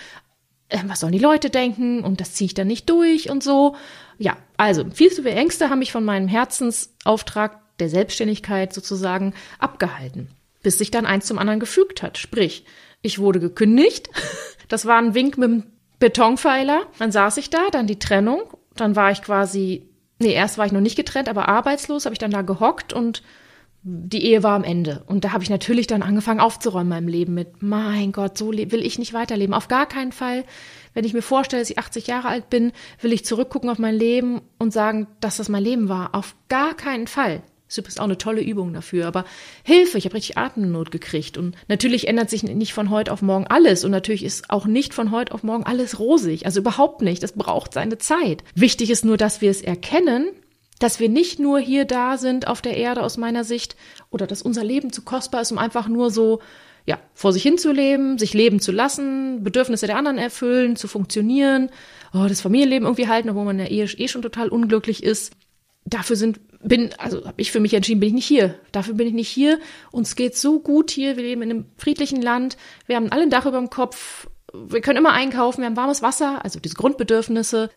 [0.73, 3.77] äh, was sollen die Leute denken und das ziehe ich dann nicht durch und so.
[4.19, 10.29] Ja, also viel zu viele Ängste haben mich von meinem Herzensauftrag der Selbstständigkeit sozusagen abgehalten,
[10.63, 12.19] bis sich dann eins zum anderen gefügt hat.
[12.19, 12.65] Sprich,
[13.01, 14.11] ich wurde gekündigt,
[14.69, 15.65] das war ein Wink mit dem
[15.99, 18.43] Betonpfeiler, dann saß ich da, dann die Trennung,
[18.75, 19.89] dann war ich quasi
[20.23, 23.23] nee, erst war ich noch nicht getrennt, aber arbeitslos, habe ich dann da gehockt und
[23.85, 25.03] die Ehe war am Ende.
[25.07, 28.53] Und da habe ich natürlich dann angefangen aufzuräumen in meinem Leben mit, mein Gott, so
[28.53, 29.55] will ich nicht weiterleben.
[29.55, 30.45] Auf gar keinen Fall.
[30.95, 33.95] Wenn ich mir vorstelle, dass ich 80 Jahre alt bin, will ich zurückgucken auf mein
[33.95, 36.15] Leben und sagen, dass das mein Leben war.
[36.15, 37.43] Auf gar keinen Fall.
[37.67, 39.07] Das ist übrigens auch eine tolle Übung dafür.
[39.07, 39.25] Aber
[39.65, 41.37] Hilfe, ich habe richtig Atemnot gekriegt.
[41.37, 43.85] Und natürlich ändert sich nicht von heute auf morgen alles.
[43.85, 46.47] Und natürlich ist auch nicht von heute auf morgen alles rosig.
[46.47, 47.23] Also überhaupt nicht.
[47.23, 48.45] Das braucht seine Zeit.
[48.55, 50.29] Wichtig ist nur, dass wir es erkennen
[50.83, 53.77] dass wir nicht nur hier da sind auf der Erde aus meiner Sicht
[54.11, 56.41] oder dass unser Leben zu kostbar ist, um einfach nur so
[56.85, 61.71] ja, vor sich hinzuleben, sich leben zu lassen, Bedürfnisse der anderen erfüllen, zu funktionieren,
[62.13, 65.35] oh, das Familienleben irgendwie halten, obwohl man ja eh, eh schon total unglücklich ist.
[65.85, 68.57] Dafür sind, bin, also habe ich für mich entschieden, bin ich nicht hier.
[68.73, 69.61] Dafür bin ich nicht hier.
[69.93, 71.17] Uns geht so gut hier.
[71.17, 72.57] Wir leben in einem friedlichen Land.
[72.87, 74.29] Wir haben alle ein Dach über dem Kopf.
[74.53, 75.61] Wir können immer einkaufen.
[75.61, 77.71] Wir haben warmes Wasser, also diese Grundbedürfnisse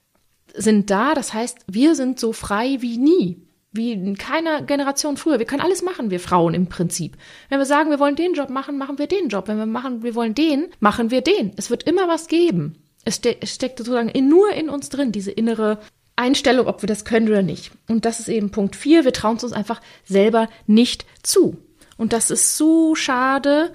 [0.57, 1.13] sind da.
[1.13, 3.41] Das heißt, wir sind so frei wie nie.
[3.71, 5.39] Wie in keiner Generation früher.
[5.39, 7.17] Wir können alles machen, wir Frauen im Prinzip.
[7.49, 9.47] Wenn wir sagen, wir wollen den Job machen, machen wir den Job.
[9.47, 11.51] Wenn wir machen, wir wollen den, machen wir den.
[11.57, 12.77] Es wird immer was geben.
[13.03, 15.79] Es, ste es steckt sozusagen in, nur in uns drin, diese innere
[16.15, 17.71] Einstellung, ob wir das können oder nicht.
[17.89, 19.03] Und das ist eben Punkt vier.
[19.03, 21.57] Wir trauen es uns einfach selber nicht zu.
[21.97, 23.71] Und das ist so schade.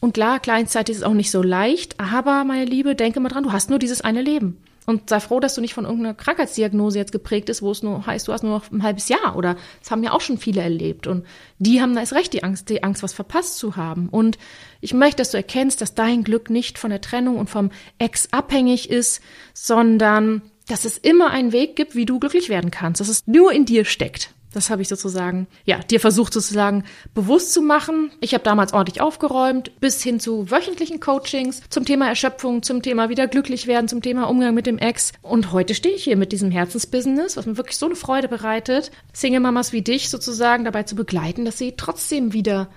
[0.00, 1.98] Und klar, gleichzeitig ist es auch nicht so leicht.
[2.00, 4.58] Aber, meine Liebe, denke mal dran, du hast nur dieses eine Leben.
[4.86, 8.06] Und sei froh, dass du nicht von irgendeiner Krankheitsdiagnose jetzt geprägt ist, wo es nur
[8.06, 9.36] heißt, du hast nur noch ein halbes Jahr.
[9.36, 11.06] Oder das haben ja auch schon viele erlebt.
[11.06, 11.24] Und
[11.58, 14.08] die haben da ist recht die Angst, die Angst, was verpasst zu haben.
[14.10, 14.38] Und
[14.80, 18.28] ich möchte, dass du erkennst, dass dein Glück nicht von der Trennung und vom Ex
[18.32, 19.22] abhängig ist,
[19.54, 23.00] sondern dass es immer einen Weg gibt, wie du glücklich werden kannst.
[23.00, 24.34] Dass es nur in dir steckt.
[24.54, 28.12] Das habe ich sozusagen, ja, dir versucht sozusagen bewusst zu machen.
[28.20, 33.08] Ich habe damals ordentlich aufgeräumt, bis hin zu wöchentlichen Coachings zum Thema Erschöpfung, zum Thema
[33.08, 35.12] wieder glücklich werden, zum Thema Umgang mit dem Ex.
[35.22, 38.92] Und heute stehe ich hier mit diesem Herzensbusiness, was mir wirklich so eine Freude bereitet,
[39.12, 42.68] Single-Mamas wie dich sozusagen dabei zu begleiten, dass sie trotzdem wieder,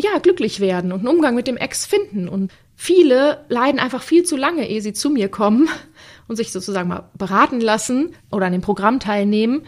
[0.00, 2.26] ja, glücklich werden und einen Umgang mit dem Ex finden.
[2.26, 5.68] Und viele leiden einfach viel zu lange, ehe sie zu mir kommen
[6.26, 9.66] und sich sozusagen mal beraten lassen oder an dem Programm teilnehmen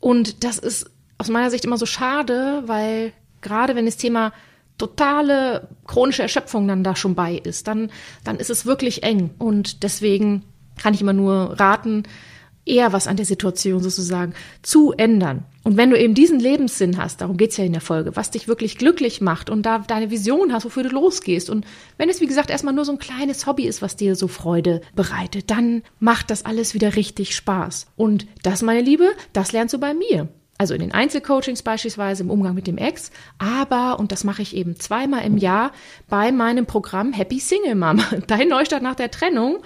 [0.00, 4.32] und das ist aus meiner Sicht immer so schade, weil gerade wenn das Thema
[4.78, 7.90] totale chronische Erschöpfung dann da schon bei ist, dann,
[8.24, 9.30] dann ist es wirklich eng.
[9.38, 10.42] Und deswegen
[10.76, 12.02] kann ich immer nur raten,
[12.66, 15.44] eher was an der Situation sozusagen zu ändern.
[15.62, 18.46] Und wenn du eben diesen Lebenssinn hast, darum geht's ja in der Folge, was dich
[18.46, 21.50] wirklich glücklich macht und da deine Vision hast, wofür du losgehst.
[21.50, 24.28] Und wenn es, wie gesagt, erstmal nur so ein kleines Hobby ist, was dir so
[24.28, 27.86] Freude bereitet, dann macht das alles wieder richtig Spaß.
[27.96, 30.28] Und das, meine Liebe, das lernst du bei mir.
[30.58, 34.56] Also in den Einzelcoachings beispielsweise im Umgang mit dem Ex, aber, und das mache ich
[34.56, 35.72] eben zweimal im Jahr,
[36.08, 38.00] bei meinem Programm Happy Single Mom.
[38.26, 39.58] Dein Neustart nach der Trennung,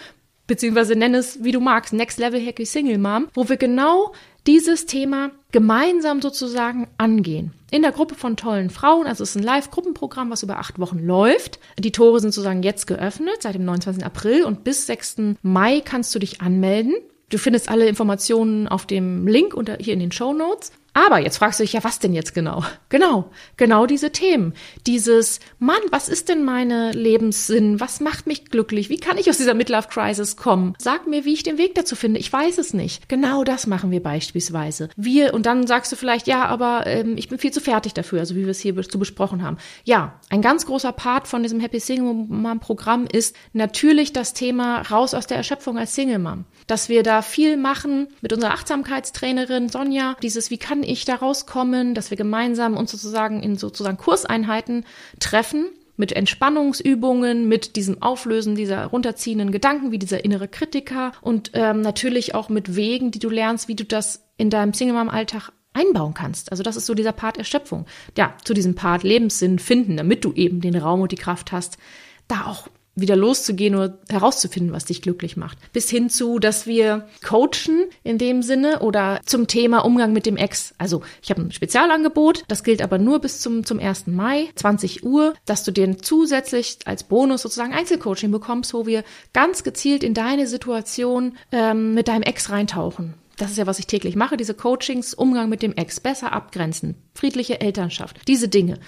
[0.51, 4.13] beziehungsweise nenn es, wie du magst, Next Level Happy Single Mom, wo wir genau
[4.49, 7.53] dieses Thema gemeinsam sozusagen angehen.
[7.71, 10.99] In der Gruppe von tollen Frauen, also es ist ein Live-Gruppenprogramm, was über acht Wochen
[10.99, 11.61] läuft.
[11.79, 14.05] Die Tore sind sozusagen jetzt geöffnet, seit dem 29.
[14.05, 15.37] April und bis 6.
[15.43, 16.95] Mai kannst du dich anmelden.
[17.29, 20.73] Du findest alle Informationen auf dem Link unter, hier in den Show Notes.
[21.07, 22.63] Aber jetzt fragst du dich ja, was denn jetzt genau?
[22.91, 24.53] Genau, genau diese Themen.
[24.87, 27.81] Dieses, Mann, was ist denn meine Lebenssinn?
[27.81, 28.91] Was macht mich glücklich?
[28.91, 30.75] Wie kann ich aus dieser Midlife Crisis kommen?
[30.79, 32.21] Sag mir, wie ich den Weg dazu finde.
[32.21, 33.09] Ich weiß es nicht.
[33.09, 34.91] Genau das machen wir beispielsweise.
[34.97, 38.21] Wir, und dann sagst du vielleicht, ja, aber ähm, ich bin viel zu fertig dafür,
[38.21, 39.57] also wie wir es hier zu besprochen haben.
[39.85, 44.83] Ja, ein ganz großer Part von diesem Happy Single Mom Programm ist natürlich das Thema
[44.83, 46.45] raus aus der Erschöpfung als Single Mom.
[46.67, 51.95] Dass wir da viel machen mit unserer Achtsamkeitstrainerin Sonja, dieses, wie kann ich da rauskommen,
[51.95, 54.85] dass wir gemeinsam uns sozusagen in sozusagen Kurseinheiten
[55.19, 61.83] treffen mit Entspannungsübungen, mit diesem Auflösen dieser runterziehenden Gedanken, wie dieser innere Kritiker und ähm,
[61.83, 66.51] natürlich auch mit Wegen, die du lernst, wie du das in deinem Single-Mom-Alltag einbauen kannst.
[66.51, 67.87] Also das ist so dieser Part Erschöpfung.
[68.17, 71.79] Ja, zu diesem Part Lebenssinn finden, damit du eben den Raum und die Kraft hast,
[72.27, 72.69] da auch
[73.01, 75.59] wieder loszugehen oder herauszufinden, was dich glücklich macht.
[75.73, 80.37] Bis hin zu, dass wir coachen in dem Sinne oder zum Thema Umgang mit dem
[80.37, 80.75] Ex.
[80.79, 84.07] Also ich habe ein Spezialangebot, das gilt aber nur bis zum, zum 1.
[84.07, 89.63] Mai, 20 Uhr, dass du den zusätzlich als Bonus sozusagen Einzelcoaching bekommst, wo wir ganz
[89.63, 93.15] gezielt in deine Situation ähm, mit deinem Ex reintauchen.
[93.41, 96.97] Das ist ja, was ich täglich mache, diese Coachings, Umgang mit dem Ex, besser abgrenzen,
[97.15, 98.79] friedliche Elternschaft, diese Dinge.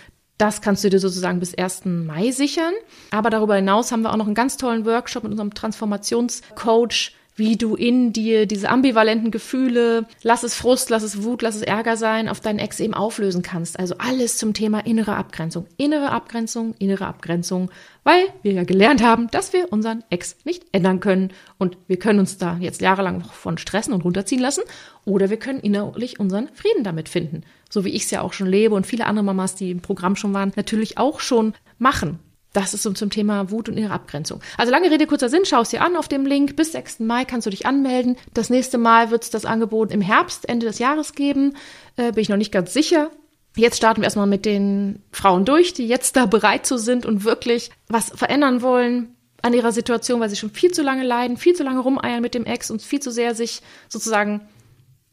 [0.42, 1.84] Das kannst du dir sozusagen bis 1.
[1.84, 2.72] Mai sichern.
[3.12, 7.56] Aber darüber hinaus haben wir auch noch einen ganz tollen Workshop mit unserem Transformationscoach wie
[7.56, 11.96] du in dir diese ambivalenten Gefühle, lass es Frust, lass es Wut, lass es Ärger
[11.96, 13.78] sein, auf deinen Ex eben auflösen kannst.
[13.78, 15.66] Also alles zum Thema innere Abgrenzung.
[15.78, 17.70] Innere Abgrenzung, innere Abgrenzung,
[18.04, 21.32] weil wir ja gelernt haben, dass wir unseren Ex nicht ändern können.
[21.56, 24.62] Und wir können uns da jetzt jahrelang von stressen und runterziehen lassen
[25.06, 27.44] oder wir können innerlich unseren Frieden damit finden.
[27.72, 30.14] So wie ich es ja auch schon lebe und viele andere Mamas, die im Programm
[30.14, 32.18] schon waren, natürlich auch schon machen.
[32.52, 34.42] Das ist so zum Thema Wut und ihre Abgrenzung.
[34.58, 36.54] Also lange Rede, kurzer Sinn, schau es dir an auf dem Link.
[36.54, 37.00] Bis 6.
[37.00, 38.18] Mai kannst du dich anmelden.
[38.34, 41.56] Das nächste Mal wird es das Angebot im Herbst, Ende des Jahres geben.
[41.96, 43.10] Äh, bin ich noch nicht ganz sicher.
[43.56, 47.24] Jetzt starten wir erstmal mit den Frauen durch, die jetzt da bereit zu sind und
[47.24, 51.54] wirklich was verändern wollen an ihrer Situation, weil sie schon viel zu lange leiden, viel
[51.54, 54.42] zu lange rumeiern mit dem Ex und viel zu sehr sich sozusagen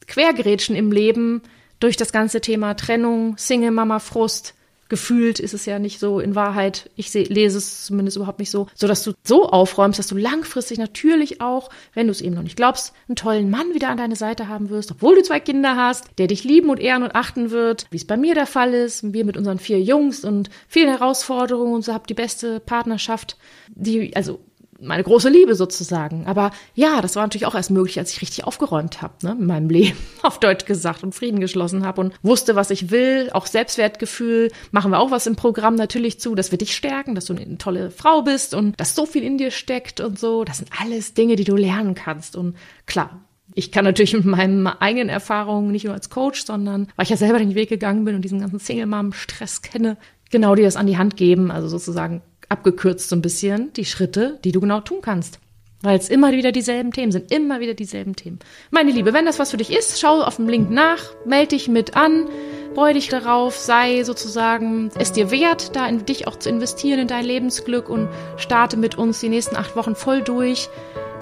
[0.07, 1.41] quergerätschen im Leben
[1.79, 4.53] durch das ganze Thema Trennung, Single-Mama-Frust,
[4.89, 8.49] gefühlt ist es ja nicht so in Wahrheit, ich seh, lese es zumindest überhaupt nicht
[8.49, 12.35] so, so dass du so aufräumst, dass du langfristig natürlich auch, wenn du es eben
[12.35, 15.39] noch nicht glaubst, einen tollen Mann wieder an deine Seite haben wirst, obwohl du zwei
[15.39, 18.47] Kinder hast, der dich lieben und ehren und achten wird, wie es bei mir der
[18.47, 22.59] Fall ist, wir mit unseren vier Jungs und vielen Herausforderungen und so habt die beste
[22.59, 23.37] Partnerschaft,
[23.67, 24.39] die, also
[24.81, 26.25] meine große Liebe sozusagen.
[26.25, 29.45] Aber ja, das war natürlich auch erst möglich, als ich richtig aufgeräumt habe, ne, in
[29.45, 33.29] meinem Leben, auf Deutsch gesagt und Frieden geschlossen habe und wusste, was ich will.
[33.33, 37.25] Auch Selbstwertgefühl machen wir auch was im Programm natürlich zu, dass wir dich stärken, dass
[37.25, 40.43] du eine tolle Frau bist und dass so viel in dir steckt und so.
[40.43, 42.35] Das sind alles Dinge, die du lernen kannst.
[42.35, 43.21] Und klar,
[43.55, 47.17] ich kann natürlich mit meinen eigenen Erfahrungen, nicht nur als Coach, sondern weil ich ja
[47.17, 49.97] selber den Weg gegangen bin und diesen ganzen Single-Mom-Stress kenne,
[50.29, 51.51] genau dir das an die Hand geben.
[51.51, 55.39] Also sozusagen abgekürzt so ein bisschen die Schritte, die du genau tun kannst.
[55.81, 58.39] Weil es immer wieder dieselben Themen sind, immer wieder dieselben Themen.
[58.69, 61.69] Meine Liebe, wenn das was für dich ist, schau auf dem Link nach, melde dich
[61.69, 62.27] mit an,
[62.75, 67.07] freu dich darauf, sei sozusagen es dir wert, da in dich auch zu investieren in
[67.07, 70.67] dein Lebensglück und starte mit uns die nächsten acht Wochen voll durch.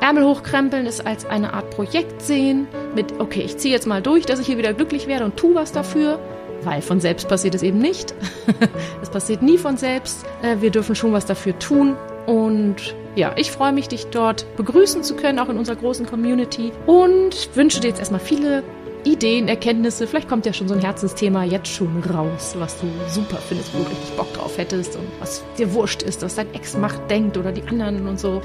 [0.01, 4.25] Ärmel hochkrempeln ist als eine Art Projekt sehen mit, okay, ich ziehe jetzt mal durch,
[4.25, 6.19] dass ich hier wieder glücklich werde und tu was dafür
[6.63, 8.13] weil von selbst passiert es eben nicht.
[9.01, 10.25] es passiert nie von selbst.
[10.41, 11.95] Äh, wir dürfen schon was dafür tun.
[12.25, 16.71] Und ja, ich freue mich, dich dort begrüßen zu können, auch in unserer großen Community.
[16.85, 18.63] Und wünsche dir jetzt erstmal viele
[19.03, 20.05] Ideen, Erkenntnisse.
[20.07, 23.79] Vielleicht kommt ja schon so ein Herzensthema jetzt schon raus, was du super findest, wo
[23.79, 27.37] du richtig Bock drauf hättest und was dir wurscht ist, was dein Ex macht, denkt
[27.37, 28.41] oder die anderen und so.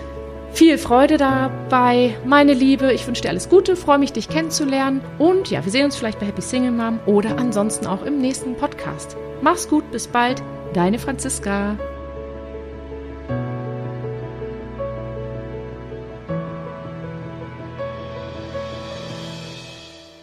[0.55, 2.93] Viel Freude dabei, meine Liebe.
[2.93, 5.01] Ich wünsche dir alles Gute, freue mich, dich kennenzulernen.
[5.19, 8.55] Und ja, wir sehen uns vielleicht bei Happy Single Mom oder ansonsten auch im nächsten
[8.55, 9.17] Podcast.
[9.41, 10.43] Mach's gut, bis bald,
[10.75, 11.79] deine Franziska.